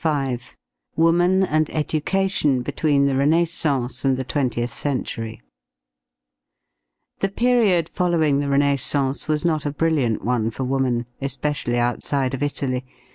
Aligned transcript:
WOMAN 0.95 1.43
AND 1.43 1.69
EDUCATION 1.69 2.63
BETWEEN 2.63 3.05
THE 3.05 3.13
RENAISSANCE 3.13 4.03
AND 4.03 4.17
THE 4.17 4.23
TWENTIETH 4.23 4.71
CENTURY 4.71 5.43
The 7.19 7.29
period 7.29 7.87
following 7.87 8.39
the 8.39 8.49
Renaissance 8.49 9.27
was 9.27 9.45
not 9.45 9.67
a 9.67 9.71
brilliant 9.71 10.25
one 10.25 10.49
for 10.49 10.63
woman, 10.63 11.05
especially 11.21 11.77
outside 11.77 12.33
of 12.33 12.41
Italy. 12.41 12.83